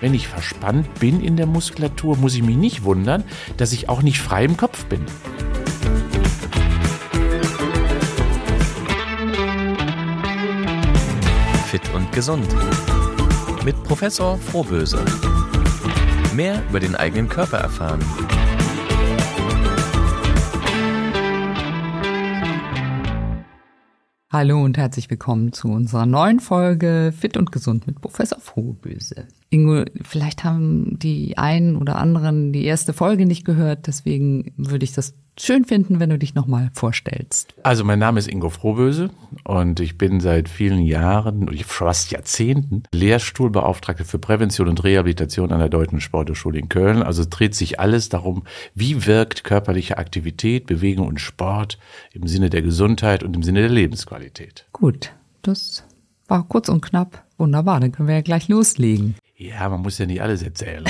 [0.00, 3.24] wenn ich verspannt bin in der Muskulatur, muss ich mich nicht wundern,
[3.56, 5.04] dass ich auch nicht frei im Kopf bin.
[11.66, 12.48] Fit und gesund.
[13.64, 15.04] Mit Professor Frohböse.
[16.34, 18.00] Mehr über den eigenen Körper erfahren.
[24.32, 29.26] Hallo und herzlich willkommen zu unserer neuen Folge Fit und Gesund mit Professor Frohböse.
[29.50, 34.92] Ingo, vielleicht haben die einen oder anderen die erste Folge nicht gehört, deswegen würde ich
[34.92, 37.54] das schön finden, wenn du dich nochmal vorstellst.
[37.64, 39.10] Also mein Name ist Ingo Frohböse
[39.44, 45.68] und ich bin seit vielen Jahren, fast Jahrzehnten, Lehrstuhlbeauftragter für Prävention und Rehabilitation an der
[45.68, 47.02] Deutschen Sporthochschule in Köln.
[47.02, 51.78] Also dreht sich alles darum, wie wirkt körperliche Aktivität, Bewegung und Sport
[52.12, 54.66] im Sinne der Gesundheit und im Sinne der Lebensqualität.
[54.72, 55.12] Gut,
[55.42, 55.84] das
[56.28, 57.24] war kurz und knapp.
[57.38, 59.16] Wunderbar, dann können wir ja gleich loslegen.
[59.40, 60.84] Ja, man muss ja nicht alles erzählen.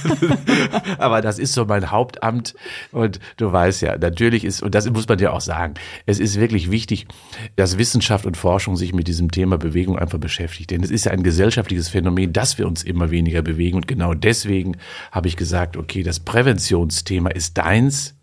[0.98, 2.54] Aber das ist so mein Hauptamt.
[2.90, 5.74] Und du weißt ja, natürlich ist, und das muss man dir auch sagen,
[6.06, 7.06] es ist wirklich wichtig,
[7.54, 10.70] dass Wissenschaft und Forschung sich mit diesem Thema Bewegung einfach beschäftigt.
[10.70, 13.76] Denn es ist ja ein gesellschaftliches Phänomen, dass wir uns immer weniger bewegen.
[13.76, 14.78] Und genau deswegen
[15.12, 18.14] habe ich gesagt, okay, das Präventionsthema ist deins.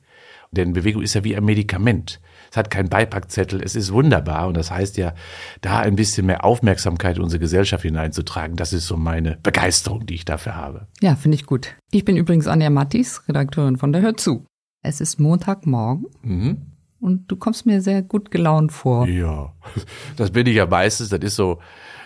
[0.50, 2.20] Denn Bewegung ist ja wie ein Medikament
[2.54, 5.16] es hat keinen Beipackzettel, es ist wunderbar und das heißt ja,
[5.62, 10.14] da ein bisschen mehr Aufmerksamkeit in unsere Gesellschaft hineinzutragen, das ist so meine Begeisterung, die
[10.14, 10.86] ich dafür habe.
[11.02, 11.74] Ja, finde ich gut.
[11.90, 14.46] Ich bin übrigens Anja Mattis, Redakteurin von der Hör zu.
[14.84, 16.06] Es ist Montagmorgen.
[16.22, 16.58] Mhm.
[17.00, 19.08] Und du kommst mir sehr gut gelaunt vor.
[19.08, 19.54] Ja,
[20.16, 21.10] das bin ich ja meistens.
[21.10, 21.60] Das ist so,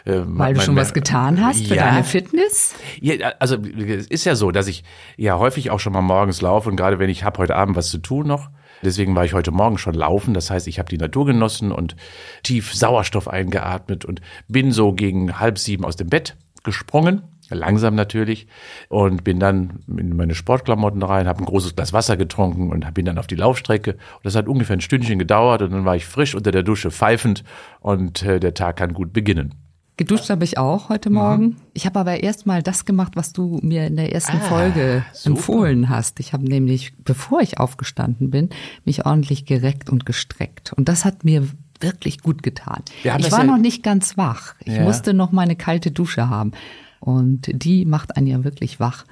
[0.05, 2.73] äh, Weil du schon was getan hast für ja, deine Fitness?
[3.01, 4.85] Ja, also es ist ja so, dass ich
[5.17, 7.89] ja häufig auch schon mal morgens laufe und gerade wenn ich habe heute Abend was
[7.89, 8.49] zu tun noch,
[8.83, 10.33] Deswegen war ich heute Morgen schon laufen.
[10.33, 11.95] Das heißt, ich habe die Natur genossen und
[12.43, 17.23] tief Sauerstoff eingeatmet und bin so gegen halb sieben aus dem Bett gesprungen.
[17.49, 18.47] Langsam natürlich
[18.89, 23.05] und bin dann in meine Sportklamotten rein, habe ein großes Glas Wasser getrunken und bin
[23.05, 23.93] dann auf die Laufstrecke.
[23.93, 26.91] Und das hat ungefähr ein Stündchen gedauert und dann war ich frisch unter der Dusche
[26.91, 27.45] pfeifend
[27.79, 29.66] und äh, der Tag kann gut beginnen.
[29.97, 31.43] Geduscht habe ich auch heute Morgen.
[31.43, 31.55] Mhm.
[31.73, 35.03] Ich habe aber erst mal das gemacht, was du mir in der ersten ah, Folge
[35.11, 35.35] super.
[35.35, 36.19] empfohlen hast.
[36.19, 38.49] Ich habe nämlich, bevor ich aufgestanden bin,
[38.85, 40.71] mich ordentlich gereckt und gestreckt.
[40.73, 41.47] Und das hat mir
[41.79, 42.83] wirklich gut getan.
[43.03, 44.53] Ich war ja noch nicht ganz wach.
[44.63, 44.83] Ich ja.
[44.83, 46.51] musste noch meine kalte Dusche haben.
[46.99, 49.03] Und die macht einen ja wirklich wach.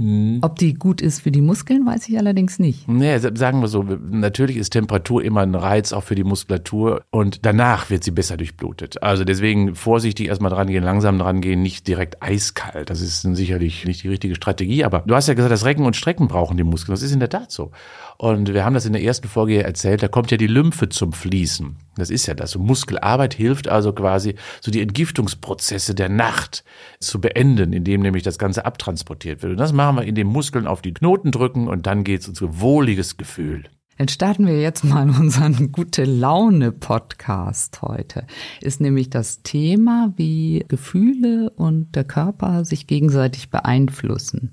[0.00, 0.38] Mhm.
[0.40, 2.88] Ob die gut ist für die Muskeln, weiß ich allerdings nicht.
[2.88, 7.44] Nee, sagen wir so, natürlich ist Temperatur immer ein Reiz auch für die Muskulatur und
[7.44, 9.02] danach wird sie besser durchblutet.
[9.02, 12.88] Also deswegen vorsichtig erstmal dran gehen, langsam dran gehen, nicht direkt eiskalt.
[12.88, 14.84] Das ist sicherlich nicht die richtige Strategie.
[14.84, 16.94] Aber du hast ja gesagt, das Recken und Strecken brauchen die Muskeln.
[16.94, 17.70] Das ist in der Tat so.
[18.20, 21.14] Und wir haben das in der ersten Folge erzählt, da kommt ja die Lymphe zum
[21.14, 21.76] Fließen.
[21.96, 22.54] Das ist ja das.
[22.54, 26.62] Und Muskelarbeit hilft also quasi, so die Entgiftungsprozesse der Nacht
[26.98, 29.52] zu beenden, indem nämlich das Ganze abtransportiert wird.
[29.52, 32.60] Und das machen wir, indem Muskeln auf die Knoten drücken und dann geht's uns ein
[32.60, 33.64] wohliges Gefühl.
[33.96, 38.26] Dann starten wir jetzt mal unseren gute Laune Podcast heute.
[38.60, 44.52] Ist nämlich das Thema, wie Gefühle und der Körper sich gegenseitig beeinflussen.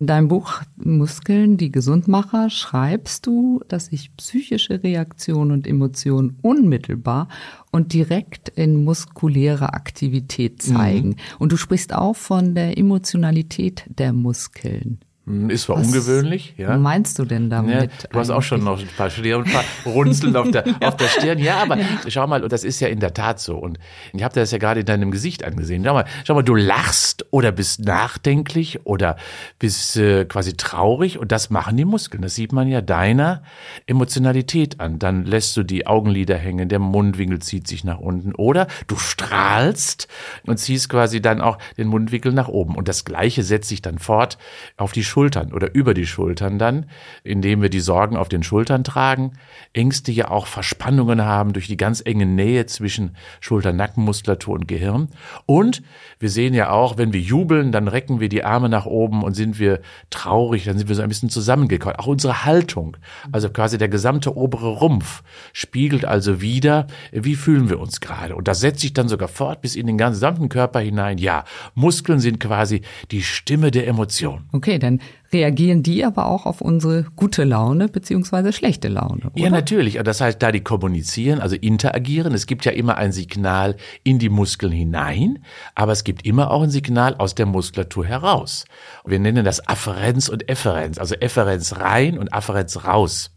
[0.00, 7.26] In deinem Buch Muskeln, die Gesundmacher, schreibst du, dass sich psychische Reaktionen und Emotionen unmittelbar
[7.72, 11.08] und direkt in muskulärer Aktivität zeigen.
[11.08, 11.16] Mhm.
[11.40, 15.00] Und du sprichst auch von der Emotionalität der Muskeln.
[15.28, 16.78] Hm, ist zwar Was ungewöhnlich, ja.
[16.78, 17.92] meinst du denn damit?
[17.92, 21.08] Ja, du hast auch schon noch ein paar ein paar Runzeln auf der, auf der
[21.08, 21.38] Stirn.
[21.38, 21.84] Ja, aber ja.
[22.08, 23.56] schau mal, und das ist ja in der Tat so.
[23.56, 23.78] Und
[24.14, 25.84] ich habe das ja gerade in deinem Gesicht angesehen.
[25.84, 29.16] Schau mal, schau mal, du lachst oder bist nachdenklich oder
[29.58, 32.22] bist äh, quasi traurig und das machen die Muskeln.
[32.22, 33.42] Das sieht man ja deiner
[33.84, 34.98] Emotionalität an.
[34.98, 40.08] Dann lässt du die Augenlider hängen, der Mundwinkel zieht sich nach unten oder du strahlst
[40.46, 42.76] und ziehst quasi dann auch den Mundwinkel nach oben.
[42.76, 44.38] Und das Gleiche setzt sich dann fort
[44.78, 46.86] auf die Schulter Schultern oder über die Schultern dann,
[47.24, 49.32] indem wir die Sorgen auf den Schultern tragen,
[49.72, 55.08] Ängste ja auch Verspannungen haben durch die ganz enge Nähe zwischen Schulter-Nackenmuskulatur und Gehirn.
[55.44, 55.82] Und
[56.20, 59.34] wir sehen ja auch, wenn wir jubeln, dann recken wir die Arme nach oben und
[59.34, 59.80] sind wir
[60.10, 61.96] traurig, dann sind wir so ein bisschen zusammengekommen.
[61.98, 62.96] Auch unsere Haltung,
[63.32, 68.36] also quasi der gesamte obere Rumpf, spiegelt also wieder, wie fühlen wir uns gerade.
[68.36, 71.18] Und das setzt sich dann sogar fort bis in den gesamten Körper hinein.
[71.18, 71.42] Ja,
[71.74, 74.44] Muskeln sind quasi die Stimme der Emotion.
[74.52, 75.00] Okay, dann
[75.32, 79.30] reagieren die aber auch auf unsere gute Laune beziehungsweise schlechte Laune.
[79.32, 79.42] Oder?
[79.42, 79.98] Ja, natürlich.
[80.02, 84.30] Das heißt, da die kommunizieren, also interagieren, es gibt ja immer ein Signal in die
[84.30, 85.40] Muskeln hinein,
[85.74, 88.64] aber es gibt immer auch ein Signal aus der Muskulatur heraus.
[89.04, 93.30] Wir nennen das Afferenz und Efferenz, also Efferenz rein und Afferenz raus.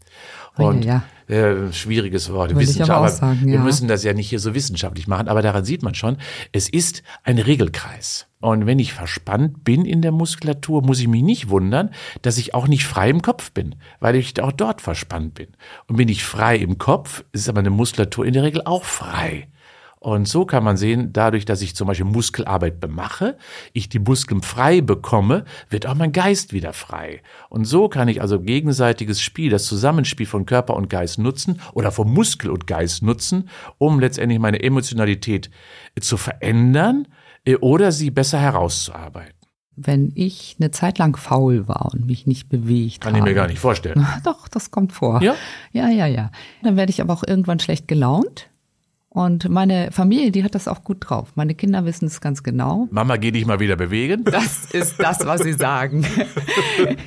[0.56, 2.52] Und ja, Äh, schwieriges Wort.
[2.52, 3.62] Ich aber sagen, wir ja.
[3.62, 6.18] müssen das ja nicht hier so wissenschaftlich machen, aber daran sieht man schon,
[6.52, 8.26] es ist ein Regelkreis.
[8.40, 11.90] Und wenn ich verspannt bin in der Muskulatur, muss ich mich nicht wundern,
[12.22, 15.48] dass ich auch nicht frei im Kopf bin, weil ich auch dort verspannt bin.
[15.86, 19.48] Und bin ich frei im Kopf, ist aber eine Muskulatur in der Regel auch frei.
[20.02, 23.36] Und so kann man sehen, dadurch, dass ich zum Beispiel Muskelarbeit bemache,
[23.72, 27.22] ich die Muskeln frei bekomme, wird auch mein Geist wieder frei.
[27.48, 31.92] Und so kann ich also gegenseitiges Spiel, das Zusammenspiel von Körper und Geist nutzen oder
[31.92, 35.50] von Muskel und Geist nutzen, um letztendlich meine Emotionalität
[36.00, 37.06] zu verändern
[37.44, 39.38] äh, oder sie besser herauszuarbeiten.
[39.76, 43.20] Wenn ich eine Zeit lang faul war und mich nicht bewegt Kann habe.
[43.20, 44.04] ich mir gar nicht vorstellen.
[44.24, 45.22] Doch, das kommt vor.
[45.22, 45.36] Ja?
[45.70, 46.32] Ja, ja, ja.
[46.64, 48.48] Dann werde ich aber auch irgendwann schlecht gelaunt.
[49.14, 51.32] Und meine Familie, die hat das auch gut drauf.
[51.34, 52.88] Meine Kinder wissen es ganz genau.
[52.90, 54.24] Mama, geh dich mal wieder bewegen.
[54.24, 56.06] Das ist das, was sie sagen.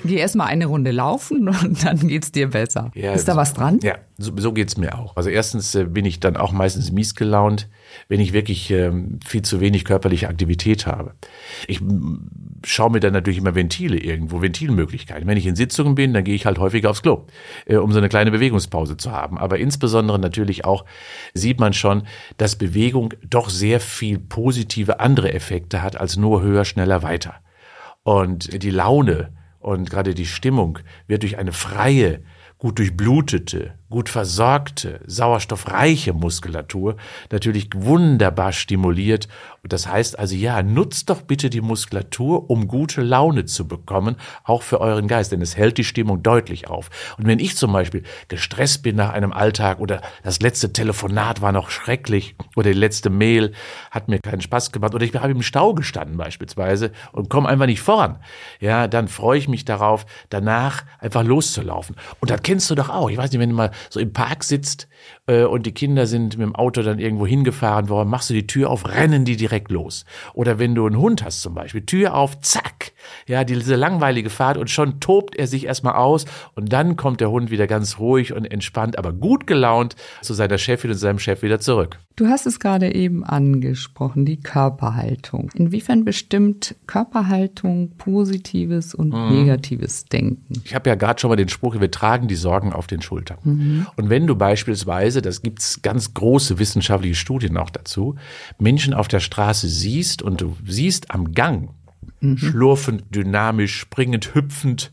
[0.03, 2.91] Geh erst mal eine Runde laufen und dann geht's dir besser.
[2.93, 3.79] Ja, ist da was dran?
[3.81, 5.17] Ja, so, so geht's mir auch.
[5.17, 7.69] Also erstens äh, bin ich dann auch meistens mies gelaunt,
[8.07, 11.13] wenn ich wirklich ähm, viel zu wenig körperliche Aktivität habe.
[11.67, 11.81] Ich
[12.63, 15.27] schaue mir dann natürlich immer Ventile irgendwo, Ventilmöglichkeiten.
[15.27, 17.25] Wenn ich in Sitzungen bin, dann gehe ich halt häufiger aufs Klo,
[17.65, 19.37] äh, um so eine kleine Bewegungspause zu haben.
[19.37, 20.85] Aber insbesondere natürlich auch
[21.33, 22.03] sieht man schon,
[22.37, 27.35] dass Bewegung doch sehr viel positive andere Effekte hat als nur höher, schneller, weiter.
[28.03, 30.77] Und die Laune und gerade die Stimmung
[31.07, 32.21] wird durch eine freie,
[32.65, 36.95] gut durchblutete, gut versorgte, sauerstoffreiche Muskulatur
[37.31, 39.27] natürlich wunderbar stimuliert.
[39.61, 44.15] Und das heißt also, ja, nutzt doch bitte die Muskulatur, um gute Laune zu bekommen,
[44.43, 46.89] auch für euren Geist, denn es hält die Stimmung deutlich auf.
[47.17, 51.51] Und wenn ich zum Beispiel gestresst bin nach einem Alltag oder das letzte Telefonat war
[51.51, 53.53] noch schrecklich oder die letzte Mail
[53.91, 57.67] hat mir keinen Spaß gemacht oder ich habe im Stau gestanden beispielsweise und komme einfach
[57.67, 58.17] nicht voran,
[58.59, 61.95] ja, dann freue ich mich darauf, danach einfach loszulaufen.
[62.19, 63.09] Und das kennst du doch auch.
[63.09, 64.87] Ich weiß nicht, wenn du mal so im Park sitzt
[65.27, 68.69] und die Kinder sind mit dem Auto dann irgendwo hingefahren worden, machst du die Tür
[68.69, 70.05] auf, rennen die direkt los.
[70.33, 72.91] Oder wenn du einen Hund hast zum Beispiel, Tür auf, zack,
[73.27, 77.31] ja, diese langweilige Fahrt und schon tobt er sich erstmal aus und dann kommt der
[77.31, 81.41] Hund wieder ganz ruhig und entspannt, aber gut gelaunt zu seiner Chefin und seinem Chef
[81.41, 81.97] wieder zurück.
[82.17, 85.49] Du hast es gerade eben angesprochen, die Körperhaltung.
[85.55, 89.29] Inwiefern bestimmt Körperhaltung positives und Mhm.
[89.39, 90.61] negatives Denken?
[90.63, 93.85] Ich habe ja gerade schon mal den Spruch, wir tragen die Sorgen auf den Schultern.
[93.95, 98.15] Und wenn du beispielsweise, das gibt's ganz große wissenschaftliche Studien auch dazu,
[98.59, 101.69] Menschen auf der Straße siehst und du siehst am Gang,
[102.35, 104.91] schlurfend, dynamisch, springend, hüpfend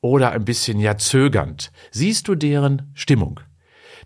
[0.00, 3.40] oder ein bisschen ja zögernd, siehst du deren Stimmung.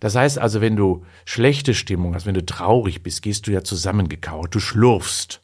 [0.00, 3.64] Das heißt also, wenn du schlechte Stimmung hast, wenn du traurig bist, gehst du ja
[3.64, 5.42] zusammengekauert, du schlurfst.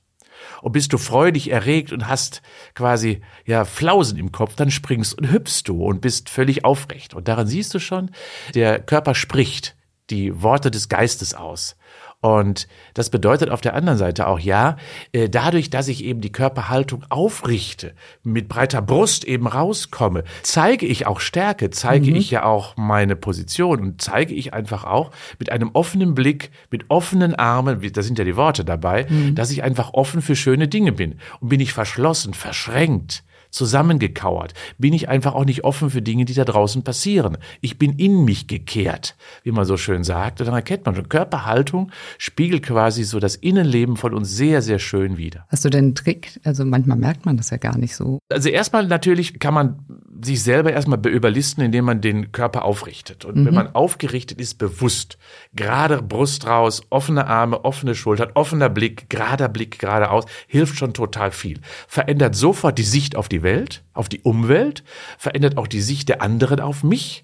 [0.62, 2.40] Und bist du freudig erregt und hast
[2.74, 7.14] quasi ja Flausen im Kopf, dann springst und hüpfst du und bist völlig aufrecht.
[7.14, 8.10] Und daran siehst du schon,
[8.54, 9.76] der Körper spricht
[10.10, 11.76] die Worte des Geistes aus.
[12.24, 14.76] Und das bedeutet auf der anderen Seite auch, ja,
[15.12, 21.06] äh, dadurch, dass ich eben die Körperhaltung aufrichte, mit breiter Brust eben rauskomme, zeige ich
[21.06, 25.72] auch Stärke, zeige ich ja auch meine Position und zeige ich einfach auch mit einem
[25.74, 30.22] offenen Blick, mit offenen Armen, da sind ja die Worte dabei, dass ich einfach offen
[30.22, 31.18] für schöne Dinge bin.
[31.40, 33.22] Und bin ich verschlossen, verschränkt,
[33.54, 37.38] zusammengekauert, bin ich einfach auch nicht offen für Dinge, die da draußen passieren.
[37.60, 40.40] Ich bin in mich gekehrt, wie man so schön sagt.
[40.40, 44.78] Und dann erkennt man schon, Körperhaltung spiegelt quasi so das Innenleben von uns sehr, sehr
[44.78, 45.46] schön wider.
[45.48, 46.40] Hast du denn einen Trick?
[46.44, 48.18] Also manchmal merkt man das ja gar nicht so.
[48.30, 49.78] Also erstmal natürlich kann man
[50.24, 53.24] sich selber erstmal be- überlisten, indem man den Körper aufrichtet.
[53.24, 55.18] Und wenn man aufgerichtet ist, bewusst,
[55.54, 61.30] gerade Brust raus, offene Arme, offene Schultern, offener Blick, gerader Blick geradeaus, hilft schon total
[61.30, 61.60] viel.
[61.86, 64.82] Verändert sofort die Sicht auf die Welt, auf die Umwelt,
[65.18, 67.23] verändert auch die Sicht der anderen auf mich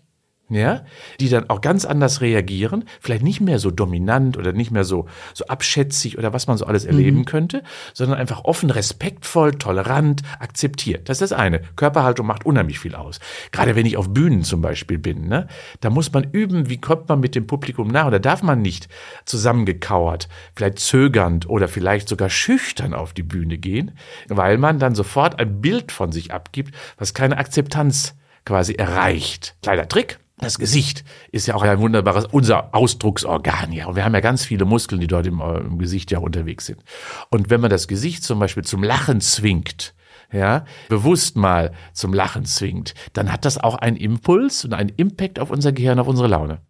[0.54, 0.84] ja,
[1.20, 5.06] die dann auch ganz anders reagieren, vielleicht nicht mehr so dominant oder nicht mehr so,
[5.32, 7.62] so abschätzig oder was man so alles erleben könnte,
[7.94, 11.08] sondern einfach offen, respektvoll, tolerant, akzeptiert.
[11.08, 11.60] Das ist das eine.
[11.76, 13.20] Körperhaltung macht unheimlich viel aus.
[13.52, 15.46] Gerade wenn ich auf Bühnen zum Beispiel bin, ne,
[15.80, 18.88] da muss man üben, wie kommt man mit dem Publikum nach oder darf man nicht
[19.24, 23.92] zusammengekauert, vielleicht zögernd oder vielleicht sogar schüchtern auf die Bühne gehen,
[24.28, 29.56] weil man dann sofort ein Bild von sich abgibt, was keine Akzeptanz quasi erreicht.
[29.62, 30.18] Kleiner Trick.
[30.40, 33.86] Das Gesicht ist ja auch ein wunderbares, unser Ausdrucksorgan ja.
[33.86, 36.66] Und wir haben ja ganz viele Muskeln, die dort im, äh, im Gesicht ja unterwegs
[36.66, 36.82] sind.
[37.30, 39.94] Und wenn man das Gesicht zum Beispiel zum Lachen zwingt,
[40.32, 45.38] ja, bewusst mal zum Lachen zwingt, dann hat das auch einen Impuls und einen Impact
[45.38, 46.60] auf unser Gehirn, auf unsere Laune.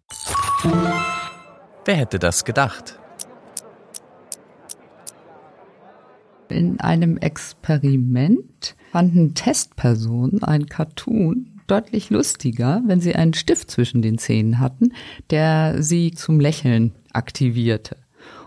[1.85, 2.99] Wer hätte das gedacht?
[6.49, 14.17] In einem Experiment fanden Testpersonen ein Cartoon deutlich lustiger, wenn sie einen Stift zwischen den
[14.17, 14.93] Zähnen hatten,
[15.29, 17.97] der sie zum Lächeln aktivierte.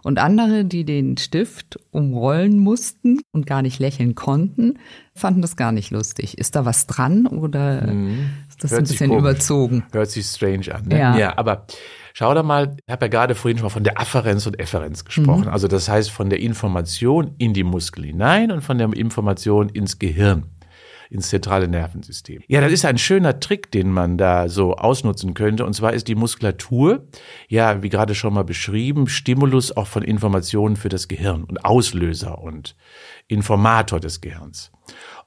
[0.02, 4.78] Und andere, die den Stift umrollen mussten und gar nicht lächeln konnten,
[5.14, 6.36] fanden das gar nicht lustig.
[6.36, 8.28] Ist da was dran oder mhm.
[8.50, 9.84] ist das Hört ein bisschen überzogen?
[9.92, 10.84] Hört sich strange an.
[10.88, 10.98] Ne?
[10.98, 11.16] Ja.
[11.16, 11.66] ja, aber
[12.12, 15.06] schau doch mal, ich habe ja gerade vorhin schon mal von der Afferenz und Efferenz
[15.06, 15.48] gesprochen.
[15.48, 19.98] Also das heißt von der Information in die Muskel hinein und von der Information ins
[19.98, 20.44] Gehirn
[21.14, 22.42] ins zentrale Nervensystem.
[22.48, 25.64] Ja, das ist ein schöner Trick, den man da so ausnutzen könnte.
[25.64, 27.06] Und zwar ist die Muskulatur,
[27.48, 32.38] ja, wie gerade schon mal beschrieben, Stimulus auch von Informationen für das Gehirn und Auslöser
[32.38, 32.76] und
[33.28, 34.72] Informator des Gehirns.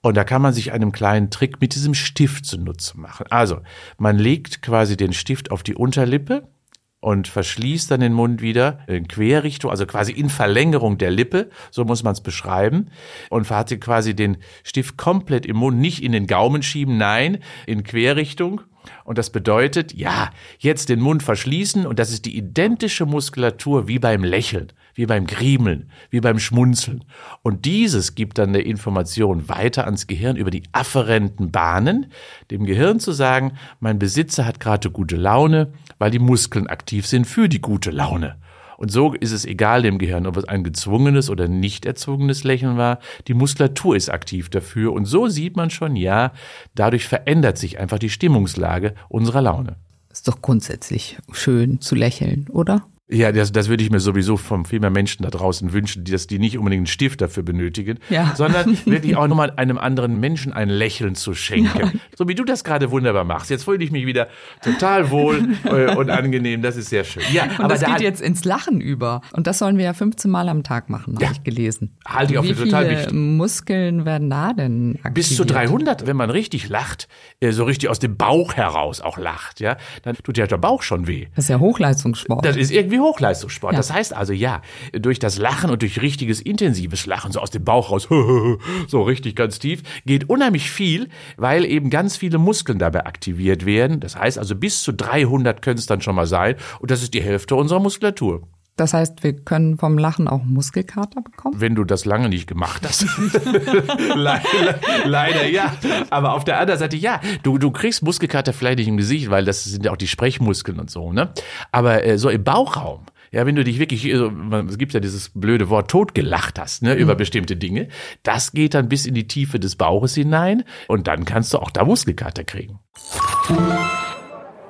[0.02, 3.26] Und da kann man sich einem kleinen Trick mit diesem Stift zunutze machen.
[3.30, 3.62] Also,
[3.98, 6.50] man legt quasi den Stift auf die Unterlippe
[7.00, 11.86] und verschließt dann den Mund wieder in Querrichtung, also quasi in Verlängerung der Lippe, so
[11.86, 12.90] muss man es beschreiben,
[13.30, 17.84] und hat quasi den Stift komplett im Mund, nicht in den Gaumen schieben, nein, in
[17.84, 18.62] Querrichtung.
[19.04, 24.00] Und das bedeutet, ja, jetzt den Mund verschließen und das ist die identische Muskulatur wie
[24.00, 27.04] beim Lächeln, wie beim Griemeln, wie beim Schmunzeln.
[27.42, 32.08] Und dieses gibt dann eine Information weiter ans Gehirn über die afferenten Bahnen,
[32.52, 37.26] dem Gehirn zu sagen, mein Besitzer hat gerade gute Laune, weil die Muskeln aktiv sind
[37.26, 38.38] für die gute Laune.
[38.78, 42.78] Und so ist es egal dem Gehirn, ob es ein gezwungenes oder nicht erzwungenes Lächeln
[42.78, 43.00] war.
[43.28, 44.94] Die Muskulatur ist aktiv dafür.
[44.94, 46.32] Und so sieht man schon, ja,
[46.76, 49.76] dadurch verändert sich einfach die Stimmungslage unserer Laune.
[50.12, 52.86] Ist doch grundsätzlich schön zu lächeln, oder?
[53.10, 56.12] Ja, das, das würde ich mir sowieso von viel mehr Menschen da draußen wünschen, die,
[56.12, 58.34] dass die nicht unbedingt einen Stift dafür benötigen, Ja.
[58.36, 62.02] sondern wirklich auch nochmal einem anderen Menschen ein Lächeln zu schenken.
[62.18, 63.50] So wie du das gerade wunderbar machst.
[63.50, 64.28] Jetzt fühle ich mich wieder
[64.62, 66.62] total wohl äh, und angenehm.
[66.62, 67.24] Das ist sehr schön.
[67.32, 69.22] Ja, Und aber das da geht jetzt ins Lachen über.
[69.32, 71.32] Und das sollen wir ja 15 Mal am Tag machen, habe Ja.
[71.32, 71.96] ich gelesen.
[72.06, 73.14] Halte ich auch Wie für total viele wichtig.
[73.14, 75.14] Muskeln werden da denn aktiviert?
[75.14, 77.08] bis zu 300, wenn man richtig lacht,
[77.40, 80.82] äh, so richtig aus dem Bauch heraus auch lacht, ja, dann tut ja der Bauch
[80.82, 81.28] schon weh.
[81.38, 82.44] Das ist ja Hochleistungssport.
[82.46, 83.74] Das ist irgendwie Hochleistungssport.
[83.74, 83.78] Ja.
[83.78, 84.62] Das heißt also, ja,
[84.94, 88.08] durch das Lachen und durch richtiges, intensives Lachen, so aus dem Bauch raus,
[88.88, 94.00] so richtig ganz tief, geht unheimlich viel, weil eben ganz viele Muskeln dabei aktiviert werden.
[94.00, 96.56] Das heißt also, bis zu 300 können es dann schon mal sein.
[96.80, 98.48] Und das ist die Hälfte unserer Muskulatur.
[98.78, 101.60] Das heißt, wir können vom Lachen auch Muskelkater bekommen?
[101.60, 103.06] Wenn du das lange nicht gemacht hast.
[104.16, 105.74] leider, leider ja.
[106.12, 109.46] Aber auf der anderen Seite, ja, du, du kriegst Muskelkater vielleicht nicht im Gesicht, weil
[109.46, 111.32] das sind ja auch die Sprechmuskeln und so, ne?
[111.72, 113.02] Aber äh, so im Bauchraum.
[113.32, 116.94] Ja, wenn du dich wirklich, man- es gibt ja dieses blöde Wort, totgelacht hast, ne,
[116.94, 117.90] über bestimmte Dinge,
[118.24, 121.70] das geht dann bis in die Tiefe des Bauches hinein und dann kannst du auch
[121.72, 122.80] da Muskelkater kriegen.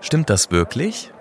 [0.01, 1.11] Stimmt das wirklich?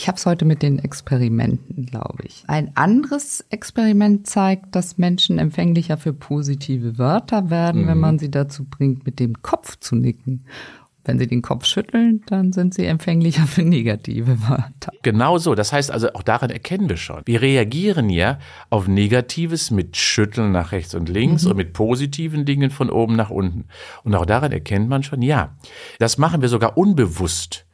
[0.00, 2.44] Ich habe es heute mit den Experimenten, glaube ich.
[2.46, 8.64] Ein anderes Experiment zeigt, dass Menschen empfänglicher für positive Wörter werden, wenn man sie dazu
[8.64, 10.46] bringt, mit dem Kopf zu nicken.
[11.04, 14.90] Wenn sie den Kopf schütteln, dann sind sie empfänglicher für negative Wörter.
[15.02, 15.54] Genau so.
[15.54, 17.20] Das heißt also, auch daran erkennen wir schon.
[17.26, 18.38] Wir reagieren ja
[18.70, 23.28] auf Negatives mit Schütteln nach rechts und links und mit positiven Dingen von oben nach
[23.28, 23.66] unten.
[24.02, 25.58] Und auch daran erkennt man schon, ja,
[25.98, 27.66] das machen wir sogar unbewusst.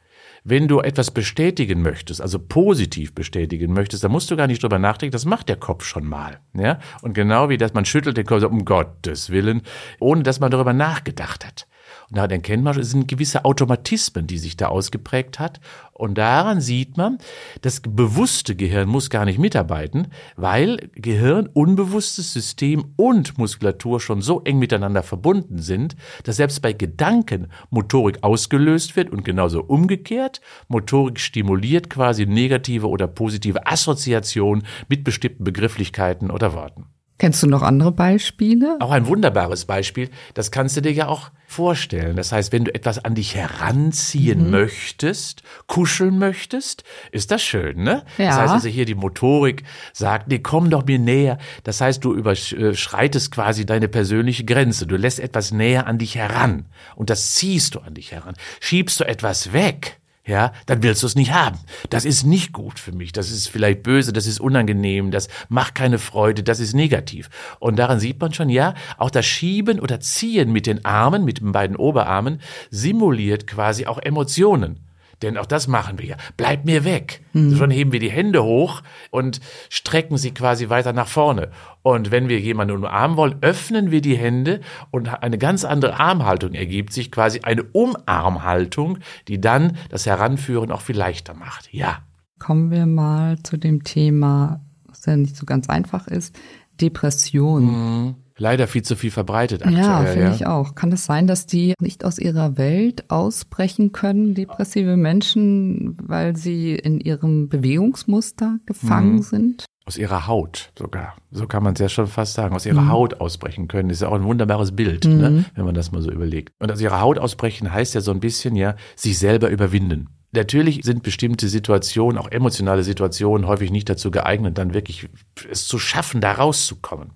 [0.49, 4.79] Wenn du etwas bestätigen möchtest, also positiv bestätigen möchtest, dann musst du gar nicht drüber
[4.79, 6.39] nachdenken, das macht der Kopf schon mal.
[6.53, 6.79] Ja?
[7.01, 9.63] Und genau wie das, man schüttelt den Kopf, so, um Gottes Willen,
[9.99, 11.67] ohne dass man darüber nachgedacht hat.
[12.09, 15.59] Und daran erkennt man, es sind gewisse Automatismen, die sich da ausgeprägt hat.
[15.91, 17.17] Und daran sieht man,
[17.61, 24.41] das bewusste Gehirn muss gar nicht mitarbeiten, weil Gehirn, unbewusstes System und Muskulatur schon so
[24.43, 31.19] eng miteinander verbunden sind, dass selbst bei Gedanken Motorik ausgelöst wird und genauso umgekehrt Motorik
[31.19, 36.85] stimuliert quasi negative oder positive Assoziationen mit bestimmten Begrifflichkeiten oder Worten.
[37.19, 38.77] Kennst du noch andere Beispiele?
[38.79, 42.15] Auch ein wunderbares Beispiel, das kannst du dir ja auch vorstellen.
[42.15, 48.03] Das heißt, wenn du etwas an dich heranziehen möchtest, kuscheln möchtest, ist das schön, ne?
[48.19, 48.27] Ja.
[48.27, 51.39] Das heißt also hier die Motorik sagt, nee, komm doch mir näher.
[51.63, 54.85] Das heißt, du überschreitest quasi deine persönliche Grenze.
[54.85, 58.35] Du lässt etwas näher an dich heran und das ziehst du an dich heran.
[58.59, 61.57] Schiebst du etwas weg, ja, dann willst du es nicht haben.
[61.89, 63.13] Das ist nicht gut für mich.
[63.13, 67.29] Das ist vielleicht böse, das ist unangenehm, das macht keine Freude, das ist negativ.
[67.59, 71.39] Und daran sieht man schon, ja, auch das Schieben oder Ziehen mit den Armen, mit
[71.39, 74.86] den beiden Oberarmen, simuliert quasi auch Emotionen.
[75.21, 76.17] Denn auch das machen wir ja.
[76.35, 77.23] Bleib mir weg.
[77.33, 78.81] Schon heben wir die Hände hoch
[79.11, 81.49] und strecken sie quasi weiter nach vorne.
[81.83, 86.53] Und wenn wir jemanden umarmen wollen, öffnen wir die Hände und eine ganz andere Armhaltung
[86.53, 91.73] ergibt sich quasi eine Umarmhaltung, die dann das Heranführen auch viel leichter macht.
[91.73, 91.99] Ja.
[92.39, 96.35] Kommen wir mal zu dem Thema, was ja nicht so ganz einfach ist,
[96.79, 98.15] Depression.
[98.37, 99.83] Leider viel zu viel verbreitet aktuell.
[99.83, 100.75] Ja, finde ich auch.
[100.75, 106.75] Kann es sein, dass die nicht aus ihrer Welt ausbrechen können, depressive Menschen, weil sie
[106.75, 109.21] in ihrem Bewegungsmuster gefangen mhm.
[109.21, 109.65] sind?
[109.85, 111.15] Aus ihrer Haut sogar.
[111.31, 112.55] So kann man es ja schon fast sagen.
[112.55, 112.91] Aus ihrer mhm.
[112.91, 113.89] Haut ausbrechen können.
[113.89, 115.19] Das ist ja auch ein wunderbares Bild, ne, mhm.
[115.19, 116.53] ne, wenn man das mal so überlegt.
[116.59, 120.09] Und aus ihrer Haut ausbrechen heißt ja so ein bisschen ja, sich selber überwinden.
[120.33, 125.09] Natürlich sind bestimmte Situationen, auch emotionale Situationen, häufig nicht dazu geeignet, dann wirklich
[125.49, 127.11] es zu schaffen, da rauszukommen.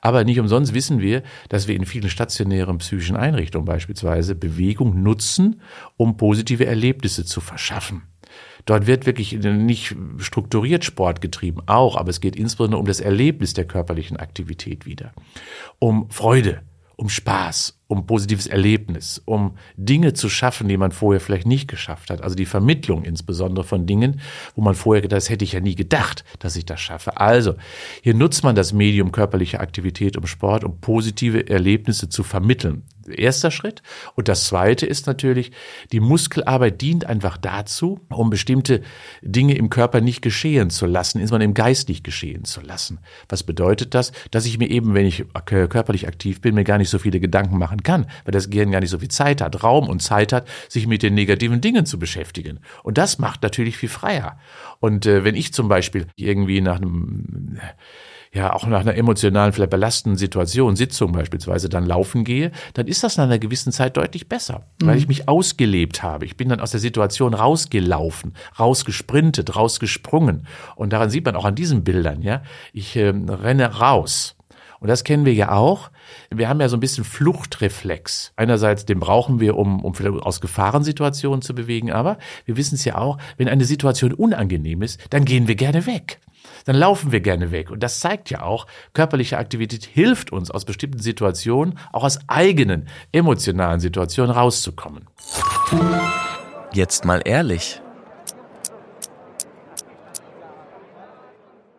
[0.00, 5.60] Aber nicht umsonst wissen wir, dass wir in vielen stationären psychischen Einrichtungen beispielsweise Bewegung nutzen,
[5.96, 8.02] um positive Erlebnisse zu verschaffen.
[8.64, 13.54] Dort wird wirklich nicht strukturiert Sport getrieben, auch, aber es geht insbesondere um das Erlebnis
[13.54, 15.12] der körperlichen Aktivität wieder.
[15.78, 16.62] Um Freude,
[17.02, 22.10] um Spaß, um positives Erlebnis, um Dinge zu schaffen, die man vorher vielleicht nicht geschafft
[22.10, 22.22] hat.
[22.22, 24.20] Also die Vermittlung insbesondere von Dingen,
[24.54, 27.16] wo man vorher gedacht, das hätte ich ja nie gedacht, dass ich das schaffe.
[27.16, 27.56] Also
[28.02, 32.84] hier nutzt man das Medium körperliche Aktivität um Sport, um positive Erlebnisse zu vermitteln.
[33.08, 33.82] Erster Schritt.
[34.14, 35.52] Und das zweite ist natürlich,
[35.92, 38.82] die Muskelarbeit dient einfach dazu, um bestimmte
[39.22, 43.00] Dinge im Körper nicht geschehen zu lassen, insbesondere im Geist nicht geschehen zu lassen.
[43.28, 44.12] Was bedeutet das?
[44.30, 47.58] Dass ich mir eben, wenn ich körperlich aktiv bin, mir gar nicht so viele Gedanken
[47.58, 50.46] machen kann, weil das Gehirn gar nicht so viel Zeit hat, Raum und Zeit hat,
[50.68, 52.60] sich mit den negativen Dingen zu beschäftigen.
[52.82, 54.38] Und das macht natürlich viel freier.
[54.80, 57.58] Und äh, wenn ich zum Beispiel irgendwie nach einem
[58.32, 63.04] ja auch nach einer emotionalen, vielleicht belastenden Situation, Sitzung beispielsweise, dann laufen gehe, dann ist
[63.04, 64.86] das nach einer gewissen Zeit deutlich besser, mhm.
[64.86, 66.24] weil ich mich ausgelebt habe.
[66.24, 70.46] Ich bin dann aus der Situation rausgelaufen, rausgesprintet, rausgesprungen.
[70.76, 74.36] Und daran sieht man auch an diesen Bildern, ja, ich äh, renne raus.
[74.80, 75.90] Und das kennen wir ja auch.
[76.28, 78.32] Wir haben ja so ein bisschen Fluchtreflex.
[78.34, 82.96] Einerseits, den brauchen wir, um, um aus Gefahrensituationen zu bewegen, aber wir wissen es ja
[82.96, 86.18] auch, wenn eine Situation unangenehm ist, dann gehen wir gerne weg.
[86.64, 87.70] Dann laufen wir gerne weg.
[87.70, 92.88] Und das zeigt ja auch, körperliche Aktivität hilft uns aus bestimmten Situationen, auch aus eigenen
[93.12, 95.06] emotionalen Situationen rauszukommen.
[96.72, 97.80] Jetzt mal ehrlich.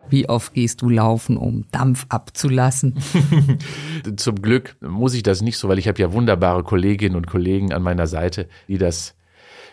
[0.08, 2.98] Wie oft gehst du laufen, um Dampf abzulassen?
[4.16, 7.72] Zum Glück muss ich das nicht so, weil ich habe ja wunderbare Kolleginnen und Kollegen
[7.72, 9.16] an meiner Seite, die das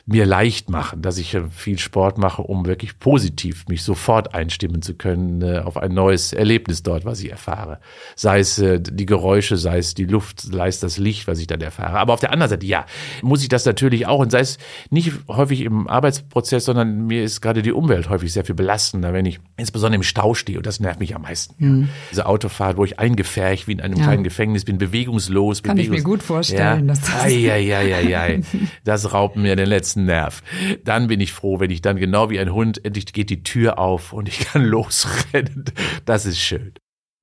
[0.06, 4.94] mir leicht machen, dass ich viel Sport mache, um wirklich positiv mich sofort einstimmen zu
[4.96, 7.80] können äh, auf ein neues Erlebnis dort, was ich erfahre.
[8.16, 11.48] Sei es äh, die Geräusche, sei es die Luft, sei es das Licht, was ich
[11.48, 12.00] dann erfahre.
[12.00, 12.86] Aber auf der anderen Seite, ja,
[13.22, 14.58] muss ich das natürlich auch und sei es
[14.90, 19.26] nicht häufig im Arbeitsprozess, sondern mir ist gerade die Umwelt häufig sehr viel belastender, wenn
[19.26, 21.56] ich insbesondere im Stau stehe und das nervt mich am meisten.
[21.58, 21.90] Mhm.
[22.12, 24.04] Diese Autofahrt, wo ich eingefärcht wie in einem ja.
[24.04, 25.64] kleinen Gefängnis bin, bewegungslos.
[25.64, 26.88] Kann bewegungs ich mir gut vorstellen.
[26.88, 26.94] Ja.
[26.94, 28.42] Dass das, ai, ai, ai, ai, ai.
[28.84, 30.42] das raubt mir den letzten letzten Nerv.
[30.84, 33.80] Dann bin ich froh, wenn ich dann genau wie ein Hund endlich geht die Tür
[33.80, 35.66] auf und ich kann losrennen.
[36.06, 36.74] Das ist schön.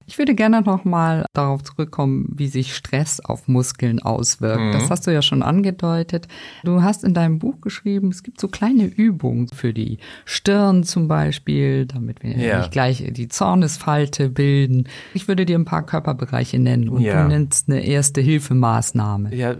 [0.06, 4.62] Ich würde gerne noch mal darauf zurückkommen, wie sich Stress auf Muskeln auswirkt.
[4.62, 4.72] Mhm.
[4.72, 6.28] Das hast du ja schon angedeutet.
[6.64, 11.08] Du hast in deinem Buch geschrieben, es gibt so kleine Übungen für die Stirn zum
[11.08, 12.60] Beispiel, damit wir ja.
[12.60, 14.88] nicht gleich die Zornesfalte bilden.
[15.12, 17.22] Ich würde dir ein paar Körperbereiche nennen und ja.
[17.22, 19.34] du nennst eine erste Hilfemaßnahme.
[19.34, 19.56] Ja,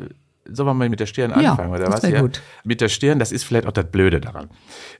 [0.48, 2.02] Sollen wir mal mit der Stirn anfangen, ja, oder was?
[2.02, 2.42] Ja, gut.
[2.64, 4.48] Mit der Stirn, das ist vielleicht auch das Blöde daran.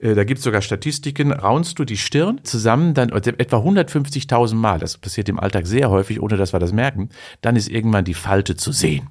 [0.00, 4.78] Äh, da gibt es sogar Statistiken, raunst du die Stirn zusammen, dann etwa 150.000 Mal,
[4.78, 7.08] das passiert im Alltag sehr häufig, ohne dass wir das merken,
[7.40, 9.08] dann ist irgendwann die Falte zu sehen.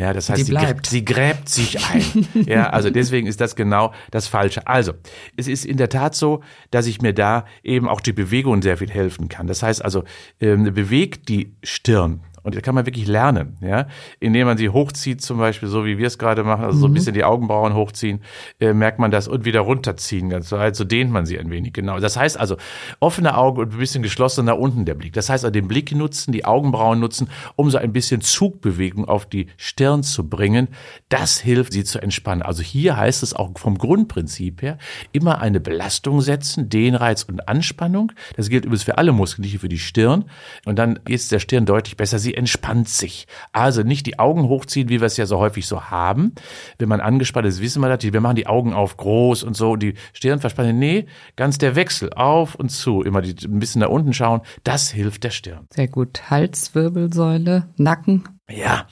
[0.00, 0.56] Ja, das heißt, sie,
[0.88, 2.26] sie, gräbt sich ein.
[2.46, 4.66] ja, also deswegen ist das genau das Falsche.
[4.66, 4.94] Also,
[5.36, 8.78] es ist in der Tat so, dass ich mir da eben auch die Bewegung sehr
[8.78, 9.46] viel helfen kann.
[9.46, 10.04] Das heißt also,
[10.40, 13.86] ähm, bewegt die Stirn und das kann man wirklich lernen, ja,
[14.18, 16.80] indem man sie hochzieht, zum Beispiel, so wie wir es gerade machen, also mhm.
[16.80, 16.94] so ein mhm.
[16.94, 18.20] bisschen die Augenbrauen hochziehen,
[18.60, 21.72] äh, merkt man das und wieder runterziehen, ganz so, also dehnt man sie ein wenig,
[21.72, 21.98] genau.
[22.00, 22.56] Das heißt also,
[23.00, 25.12] offene Augen und ein bisschen geschlossen nach unten der Blick.
[25.12, 29.26] Das heißt also, den Blick nutzen, die Augenbrauen nutzen, um so ein bisschen Zugbewegung auf
[29.26, 30.68] die Stirn zu bringen.
[31.08, 32.42] Das hilft, sie zu entspannen.
[32.42, 34.78] Also hier heißt es auch vom Grundprinzip her,
[35.12, 38.12] immer eine Belastung setzen, Dehnreiz und Anspannung.
[38.36, 40.24] Das gilt übrigens für alle Muskeln, nicht für die Stirn.
[40.64, 42.18] Und dann geht es der Stirn deutlich besser.
[42.18, 43.26] Sie sie entspannt sich.
[43.52, 46.32] Also nicht die Augen hochziehen, wie wir es ja so häufig so haben.
[46.78, 49.76] Wenn man angespannt ist, wissen wir das, wir machen die Augen auf groß und so,
[49.76, 50.78] die Stirn verspannen.
[50.78, 54.90] Nee, ganz der Wechsel, auf und zu, immer die, ein bisschen nach unten schauen, das
[54.90, 55.66] hilft der Stirn.
[55.70, 56.30] Sehr gut.
[56.30, 58.39] Hals, Wirbelsäule, Nacken.
[58.50, 58.86] Ja,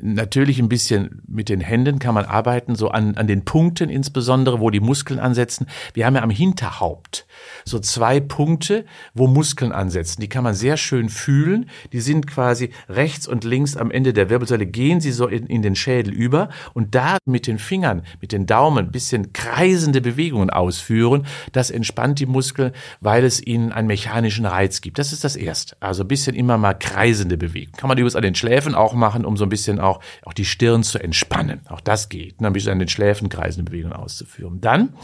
[0.00, 4.60] natürlich ein bisschen mit den Händen kann man arbeiten, so an, an den Punkten insbesondere,
[4.60, 5.66] wo die Muskeln ansetzen.
[5.92, 7.26] Wir haben ja am Hinterhaupt
[7.64, 10.20] so zwei Punkte, wo Muskeln ansetzen.
[10.20, 11.68] Die kann man sehr schön fühlen.
[11.92, 15.62] Die sind quasi rechts und links am Ende der Wirbelsäule, gehen sie so in, in
[15.62, 20.50] den Schädel über und da mit den Fingern, mit den Daumen ein bisschen kreisende Bewegungen
[20.50, 21.26] ausführen.
[21.52, 24.98] Das entspannt die Muskeln, weil es ihnen einen mechanischen Reiz gibt.
[24.98, 25.76] Das ist das Erste.
[25.80, 27.72] Also ein bisschen immer mal kreisende Bewegung.
[27.76, 30.44] Kann man übrigens an den Schläfen auch machen, um so ein bisschen auch, auch die
[30.44, 31.60] Stirn zu entspannen.
[31.68, 32.38] Auch das geht.
[32.38, 34.60] Und ein bisschen an den Schläfen kreisende Bewegungen auszuführen.
[34.60, 34.94] Dann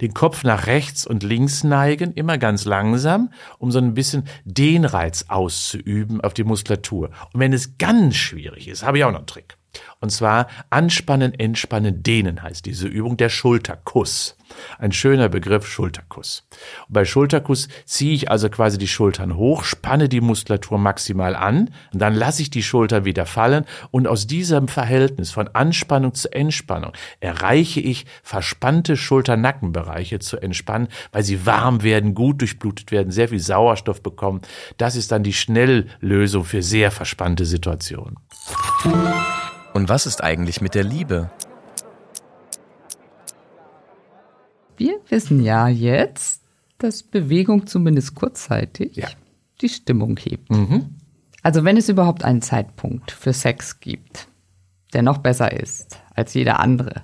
[0.00, 4.84] den Kopf nach rechts und links neigen immer ganz langsam, um so ein bisschen den
[4.84, 7.10] Reiz auszuüben auf die Muskulatur.
[7.32, 9.57] Und wenn es ganz schwierig ist, habe ich auch noch einen Trick.
[10.00, 14.36] Und zwar anspannen, entspannen, dehnen heißt diese Übung der Schulterkuss.
[14.78, 16.46] Ein schöner Begriff Schulterkuss.
[16.86, 21.70] Und bei Schulterkuss ziehe ich also quasi die Schultern hoch, spanne die Muskulatur maximal an
[21.92, 26.32] und dann lasse ich die Schultern wieder fallen und aus diesem Verhältnis von Anspannung zu
[26.32, 33.28] Entspannung erreiche ich verspannte Schulternackenbereiche zu entspannen, weil sie warm werden, gut durchblutet werden, sehr
[33.28, 34.40] viel Sauerstoff bekommen.
[34.76, 38.16] Das ist dann die Schnelllösung für sehr verspannte Situationen.
[39.74, 41.30] Und was ist eigentlich mit der Liebe?
[44.76, 46.42] Wir wissen ja jetzt,
[46.78, 49.08] dass Bewegung zumindest kurzzeitig ja.
[49.60, 50.50] die Stimmung hebt.
[50.50, 50.96] Mhm.
[51.42, 54.28] Also wenn es überhaupt einen Zeitpunkt für Sex gibt,
[54.92, 57.02] der noch besser ist als jeder andere,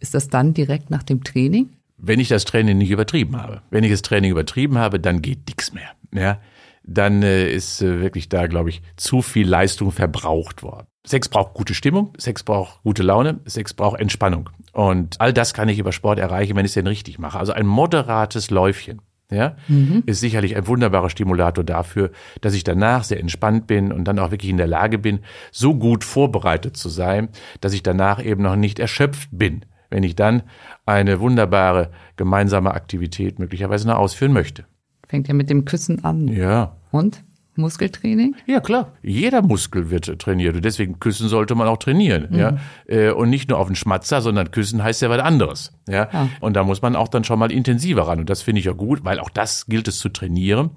[0.00, 1.70] ist das dann direkt nach dem Training?
[1.96, 3.62] Wenn ich das Training nicht übertrieben habe.
[3.70, 5.90] Wenn ich das Training übertrieben habe, dann geht nichts mehr.
[6.12, 6.40] Ja?
[6.86, 10.86] Dann äh, ist äh, wirklich da, glaube ich, zu viel Leistung verbraucht worden.
[11.06, 14.50] Sex braucht gute Stimmung, Sex braucht gute Laune, Sex braucht Entspannung.
[14.72, 17.38] Und all das kann ich über Sport erreichen, wenn ich es denn richtig mache.
[17.38, 19.00] Also ein moderates Läufchen.
[19.30, 20.02] Ja, mhm.
[20.04, 22.10] ist sicherlich ein wunderbarer Stimulator dafür,
[22.42, 25.20] dass ich danach sehr entspannt bin und dann auch wirklich in der Lage bin,
[25.50, 30.14] so gut vorbereitet zu sein, dass ich danach eben noch nicht erschöpft bin, wenn ich
[30.14, 30.42] dann
[30.84, 34.66] eine wunderbare gemeinsame Aktivität möglicherweise noch ausführen möchte.
[35.06, 36.28] Fängt ja mit dem Küssen an.
[36.28, 36.76] Ja.
[36.90, 37.22] Und?
[37.56, 38.34] Muskeltraining?
[38.46, 38.92] Ja, klar.
[39.02, 40.56] Jeder Muskel wird trainiert.
[40.56, 42.28] Und deswegen küssen sollte man auch trainieren.
[42.30, 42.38] Mhm.
[42.38, 42.56] Ja?
[42.86, 45.72] Äh, und nicht nur auf den Schmatzer, sondern küssen heißt ja was anderes.
[45.88, 46.08] Ja?
[46.12, 46.28] ja?
[46.40, 48.18] Und da muss man auch dann schon mal intensiver ran.
[48.20, 50.70] Und das finde ich ja gut, weil auch das gilt es zu trainieren.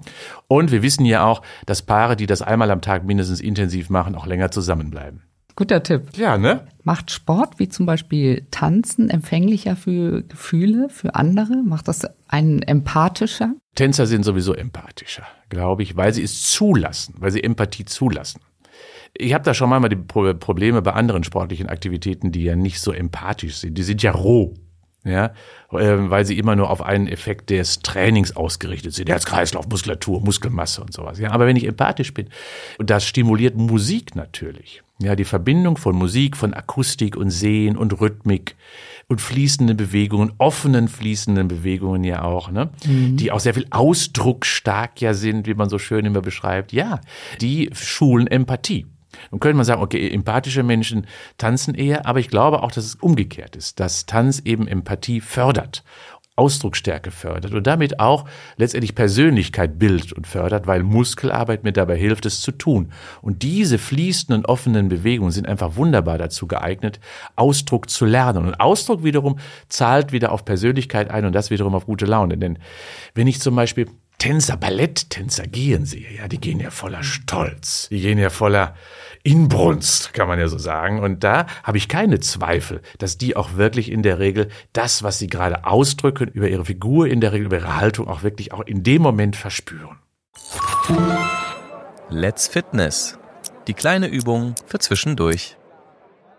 [0.46, 4.14] Und wir wissen ja auch, dass Paare, die das einmal am Tag mindestens intensiv machen,
[4.14, 5.22] auch länger zusammenbleiben.
[5.58, 6.16] Guter Tipp.
[6.16, 6.68] Ja, ne?
[6.84, 11.64] Macht Sport wie zum Beispiel Tanzen empfänglicher für Gefühle, für andere?
[11.64, 13.54] Macht das einen empathischer?
[13.74, 18.40] Tänzer sind sowieso empathischer, glaube ich, weil sie es zulassen, weil sie Empathie zulassen.
[19.14, 22.92] Ich habe da schon mal die Probleme bei anderen sportlichen Aktivitäten, die ja nicht so
[22.92, 23.76] empathisch sind.
[23.76, 24.54] Die sind ja roh
[25.04, 25.32] ja,
[25.72, 30.82] ähm, weil sie immer nur auf einen Effekt des Trainings ausgerichtet sind, Herz-Kreislauf, Muskulatur, Muskelmasse
[30.82, 31.18] und sowas.
[31.18, 32.28] Ja, aber wenn ich empathisch bin,
[32.78, 38.00] und das stimuliert Musik natürlich, ja, die Verbindung von Musik, von Akustik und Sehen und
[38.00, 38.56] Rhythmik
[39.06, 43.16] und fließenden Bewegungen, offenen fließenden Bewegungen ja auch, ne, mhm.
[43.16, 46.72] die auch sehr viel ausdrucksstark ja sind, wie man so schön immer beschreibt.
[46.72, 47.00] Ja,
[47.40, 48.86] die schulen Empathie.
[49.30, 51.06] Nun könnte man sagen, okay, empathische Menschen
[51.38, 55.82] tanzen eher, aber ich glaube auch, dass es umgekehrt ist, dass Tanz eben Empathie fördert.
[56.38, 58.24] Ausdrucksstärke fördert und damit auch
[58.56, 62.92] letztendlich Persönlichkeit bildet und fördert, weil Muskelarbeit mir dabei hilft, es zu tun.
[63.20, 67.00] Und diese fließenden, offenen Bewegungen sind einfach wunderbar dazu geeignet,
[67.36, 68.46] Ausdruck zu lernen.
[68.46, 72.38] Und Ausdruck wiederum zahlt wieder auf Persönlichkeit ein und das wiederum auf gute Laune.
[72.38, 72.58] Denn
[73.14, 78.00] wenn ich zum Beispiel Tänzer, Balletttänzer gehen sie, ja, die gehen ja voller Stolz, die
[78.00, 78.74] gehen ja voller
[79.22, 81.00] Inbrunst, kann man ja so sagen.
[81.00, 85.18] Und da habe ich keine Zweifel, dass die auch wirklich in der Regel das, was
[85.18, 88.62] sie gerade ausdrücken, über ihre Figur, in der Regel über ihre Haltung auch wirklich auch
[88.62, 89.98] in dem Moment verspüren.
[92.10, 93.18] Let's Fitness.
[93.66, 95.56] Die kleine Übung für zwischendurch.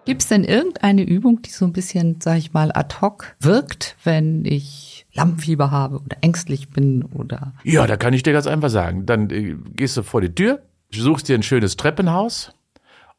[0.05, 3.95] Gibt es denn irgendeine Übung, die so ein bisschen, sag ich mal, ad hoc wirkt,
[4.03, 7.53] wenn ich Lampenfieber habe oder ängstlich bin oder.
[7.63, 9.05] Ja, da kann ich dir ganz einfach sagen.
[9.05, 12.53] Dann äh, gehst du vor die Tür, suchst dir ein schönes Treppenhaus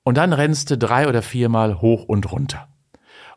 [0.04, 2.68] und dann rennst du drei oder viermal hoch und runter.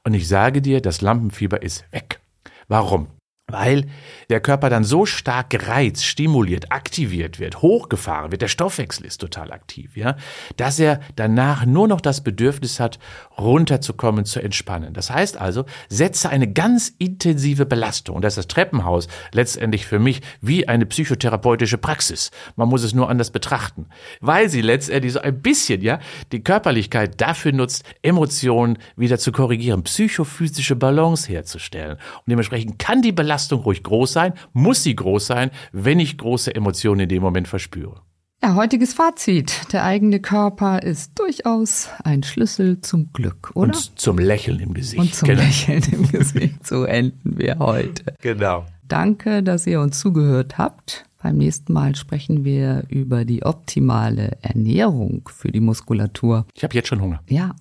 [0.03, 2.19] Und ich sage dir, das Lampenfieber ist weg.
[2.67, 3.07] Warum?
[3.53, 3.85] Weil
[4.29, 9.51] der Körper dann so stark gereizt, stimuliert, aktiviert wird, hochgefahren wird, der Stoffwechsel ist total
[9.51, 10.17] aktiv, ja,
[10.57, 12.97] dass er danach nur noch das Bedürfnis hat,
[13.37, 14.93] runterzukommen, zu entspannen.
[14.93, 18.15] Das heißt also, setze eine ganz intensive Belastung.
[18.15, 22.31] Und das ist das Treppenhaus letztendlich für mich wie eine psychotherapeutische Praxis.
[22.55, 23.85] Man muss es nur anders betrachten,
[24.19, 25.99] weil sie letztendlich so ein bisschen, ja,
[26.31, 31.97] die Körperlichkeit dafür nutzt, Emotionen wieder zu korrigieren, psychophysische Balance herzustellen.
[31.97, 36.17] Und dementsprechend kann die Belastung Belastung ruhig groß sein, muss sie groß sein, wenn ich
[36.17, 38.01] große Emotionen in dem Moment verspüre.
[38.41, 39.73] Ja, heutiges Fazit.
[39.73, 43.67] Der eigene Körper ist durchaus ein Schlüssel zum Glück, oder?
[43.67, 44.99] Und zum Lächeln im Gesicht.
[44.99, 45.41] Und zum genau.
[45.41, 46.65] Lächeln im Gesicht.
[46.65, 48.15] So enden wir heute.
[48.21, 48.65] Genau.
[48.87, 51.05] Danke, dass ihr uns zugehört habt.
[51.21, 56.45] Beim nächsten Mal sprechen wir über die optimale Ernährung für die Muskulatur.
[56.53, 57.21] Ich habe jetzt schon Hunger.
[57.27, 57.55] Ja.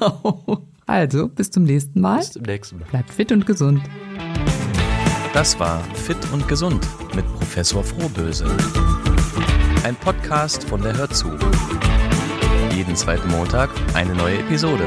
[0.88, 2.20] Also, bis zum nächsten Mal.
[2.20, 2.86] Bis zum nächsten Mal.
[2.86, 3.82] Bleibt fit und gesund.
[5.38, 8.44] Das war Fit und Gesund mit Professor Frohböse.
[9.84, 11.30] Ein Podcast von der Hörzu.
[12.74, 14.82] Jeden zweiten Montag eine neue Episode.